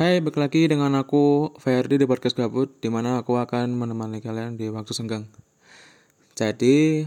[0.00, 4.56] Hai, balik lagi dengan aku Ferdi di podcast gabut di mana aku akan menemani kalian
[4.56, 5.28] di waktu senggang.
[6.32, 7.04] Jadi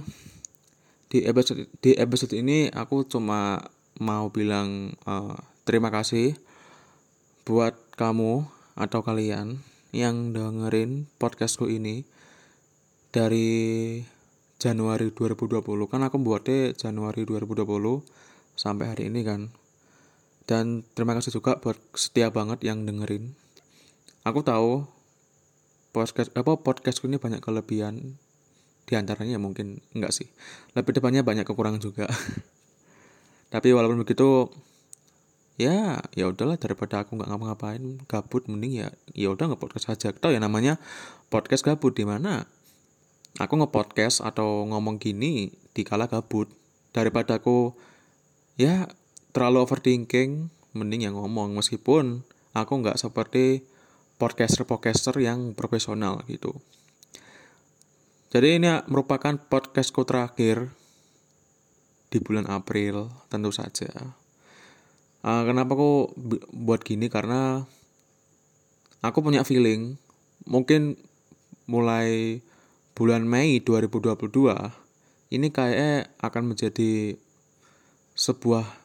[1.10, 3.66] di episode di episode ini aku cuma
[3.98, 5.34] mau bilang uh,
[5.66, 6.38] terima kasih
[7.50, 8.46] buat kamu
[8.78, 9.58] atau kalian
[9.90, 12.06] yang dengerin podcastku ini
[13.10, 13.98] dari
[14.62, 17.58] Januari 2020 kan aku buatnya Januari 2020
[18.54, 19.50] sampai hari ini kan
[20.44, 23.36] dan terima kasih juga buat setia banget yang dengerin.
[24.28, 24.88] Aku tahu
[25.96, 28.20] podcast apa podcastku ini banyak kelebihan.
[28.84, 30.28] Di antaranya mungkin enggak sih.
[30.76, 32.12] Lebih depannya banyak kekurangan juga.
[33.54, 34.52] Tapi walaupun begitu
[35.56, 40.10] ya ya udahlah daripada aku nggak ngapa-ngapain gabut mending ya ya udah nggak podcast aja
[40.10, 40.82] tau ya namanya
[41.30, 42.50] podcast gabut di mana
[43.38, 46.50] aku nge-podcast atau ngomong gini di kala gabut
[46.90, 47.78] daripada aku
[48.58, 48.90] ya
[49.34, 52.22] terlalu overthinking mending yang ngomong meskipun
[52.54, 53.66] aku nggak seperti
[54.22, 56.54] podcaster-podcaster yang profesional gitu.
[58.34, 60.74] Jadi ini merupakan podcastku terakhir
[62.10, 63.90] di bulan April tentu saja.
[65.26, 66.14] Uh, kenapa aku
[66.54, 67.66] buat gini karena
[69.02, 69.98] aku punya feeling
[70.46, 70.98] mungkin
[71.66, 72.42] mulai
[72.94, 74.30] bulan Mei 2022
[75.34, 77.18] ini kayaknya akan menjadi
[78.14, 78.83] sebuah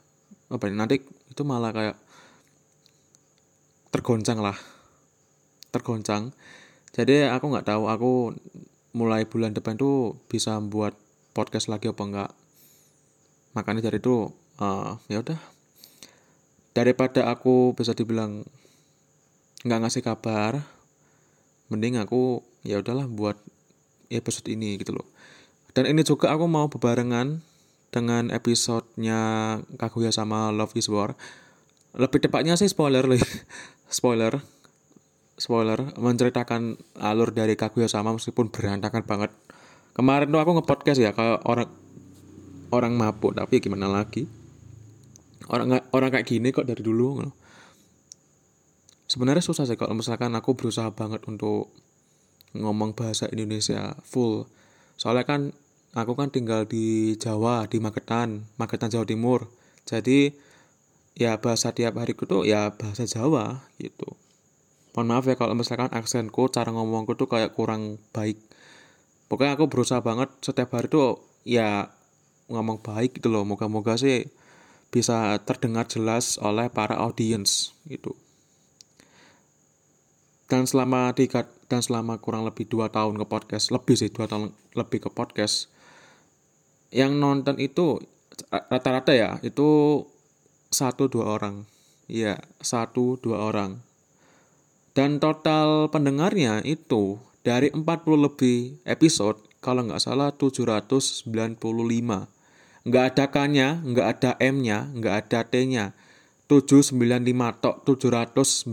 [0.48, 1.96] apa nanti itu malah kayak
[3.92, 4.56] tergoncang lah.
[5.72, 6.32] Tergoncang.
[6.96, 8.12] Jadi aku nggak tahu aku
[8.96, 10.96] mulai bulan depan tuh bisa buat
[11.36, 12.30] podcast lagi apa enggak
[13.52, 15.38] makanya dari itu uh, ya udah.
[16.72, 18.46] Daripada aku bisa dibilang
[19.66, 20.62] nggak ngasih kabar
[21.68, 23.36] mending aku ya udahlah buat
[24.08, 25.06] episode ini gitu loh.
[25.76, 27.44] Dan ini juga aku mau bebarengan
[27.88, 29.20] dengan episodenya
[29.80, 31.16] Kaguya sama Love is War.
[31.96, 33.04] Lebih tepatnya sih spoiler
[33.88, 34.40] spoiler.
[35.38, 39.30] Spoiler menceritakan alur dari Kaguya sama meskipun berantakan banget.
[39.94, 41.70] Kemarin tuh aku nge-podcast ya kayak orang
[42.74, 44.26] orang mabuk tapi gimana lagi?
[45.48, 47.22] Orang orang kayak gini kok dari dulu.
[49.08, 51.72] Sebenarnya susah sih kalau misalkan aku berusaha banget untuk
[52.52, 54.44] ngomong bahasa Indonesia full.
[55.00, 55.40] Soalnya kan
[56.02, 59.50] aku kan tinggal di Jawa di Magetan Magetan Jawa Timur.
[59.88, 60.30] Jadi
[61.18, 64.14] ya bahasa tiap hariku tuh ya bahasa Jawa gitu.
[64.94, 68.38] Mohon maaf ya kalau misalkan aksenku cara ngomongku tuh kayak kurang baik.
[69.30, 71.92] Pokoknya aku berusaha banget setiap hari tuh ya
[72.48, 73.46] ngomong baik gitu loh.
[73.46, 74.26] Moga-moga sih
[74.88, 78.16] bisa terdengar jelas oleh para audiens gitu.
[80.48, 84.56] Dan selama tiga dan selama kurang lebih dua tahun ke podcast lebih sih dua tahun
[84.72, 85.68] lebih ke podcast
[86.88, 88.00] yang nonton itu
[88.48, 90.02] rata-rata ya itu
[90.72, 91.64] satu dua orang.
[92.08, 93.84] Ya satu dua orang.
[94.96, 97.84] Dan total pendengarnya itu dari 40
[98.18, 101.28] lebih episode kalau nggak salah 795
[102.88, 105.92] nggak ada K-nya nggak ada M-nya nggak ada T-nya.
[106.48, 106.96] 795
[107.60, 108.64] tok 795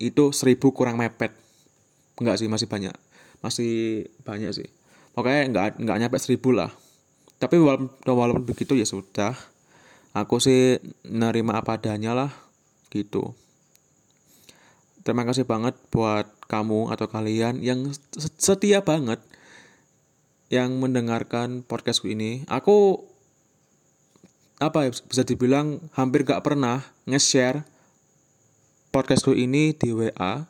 [0.00, 1.36] itu 1000 kurang mepet.
[2.16, 2.96] Nggak sih masih banyak.
[3.44, 3.72] Masih
[4.24, 4.68] banyak sih.
[5.12, 6.72] Pokoknya nggak nggak nyampe 1000 lah
[7.38, 9.34] tapi walaupun, walaupun begitu ya sudah
[10.14, 12.30] aku sih nerima apa adanya lah
[12.90, 13.34] gitu.
[15.06, 17.88] Terima kasih banget buat kamu atau kalian yang
[18.36, 19.22] setia banget
[20.52, 22.44] yang mendengarkan podcastku ini.
[22.50, 23.06] Aku
[24.58, 27.62] apa ya bisa dibilang hampir gak pernah nge-share
[28.90, 30.44] podcastku ini di WA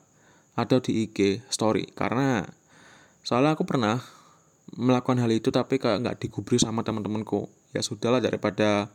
[0.57, 1.93] atau di IG story.
[1.93, 2.43] Karena
[3.23, 4.01] soalnya aku pernah
[4.77, 7.49] melakukan hal itu tapi kayak nggak digubris sama teman-temanku.
[7.73, 8.93] Ya sudahlah daripada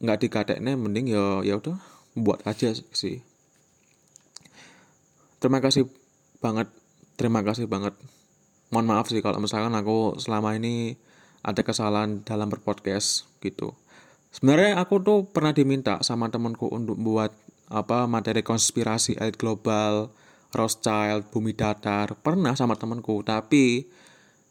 [0.00, 1.78] nggak dikateknya mending ya ya udah
[2.16, 3.24] buat aja sih.
[5.40, 5.88] Terima kasih
[6.42, 6.68] banget
[7.16, 7.96] terima kasih banget.
[8.72, 10.96] Mohon maaf sih kalau misalkan aku selama ini
[11.44, 13.76] ada kesalahan dalam berpodcast gitu.
[14.32, 17.36] Sebenarnya aku tuh pernah diminta sama temanku untuk buat
[17.68, 20.12] apa materi konspirasi elit global
[20.52, 23.88] Rothschild, bumi datar, pernah sama temanku, tapi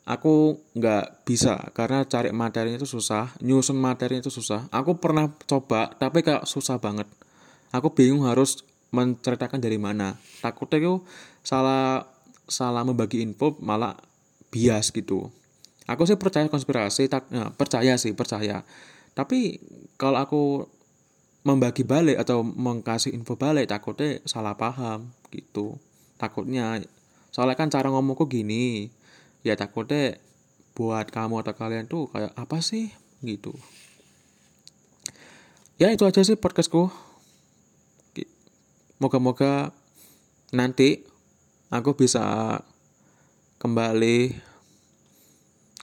[0.02, 4.66] aku nggak bisa karena cari materinya itu susah, nyusun materinya itu susah.
[4.74, 7.06] Aku pernah coba, tapi kayak susah banget.
[7.70, 10.18] Aku bingung harus menceritakan dari mana.
[10.44, 10.94] Takutnya itu
[11.46, 12.10] salah
[12.50, 13.96] salah membagi info malah
[14.52, 15.32] bias gitu.
[15.88, 18.68] Aku sih percaya konspirasi, tak, ya, percaya sih percaya.
[19.16, 19.60] Tapi
[19.96, 20.44] kalau aku
[21.42, 25.82] membagi balik atau mengkasih info balik takutnya salah paham gitu
[26.22, 26.78] takutnya.
[27.34, 28.94] Soalnya kan cara ngomongku gini
[29.42, 30.22] ya takutnya
[30.78, 32.94] buat kamu atau kalian tuh kayak apa sih
[33.26, 33.58] gitu.
[35.82, 36.94] Ya itu aja sih podcastku.
[39.02, 39.74] Moga-moga
[40.54, 41.02] nanti
[41.74, 42.62] aku bisa
[43.58, 44.38] kembali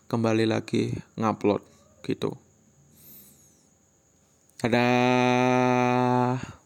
[0.06, 1.66] kembali lagi ngupload
[2.06, 2.38] gitu.
[4.62, 6.57] Dadah.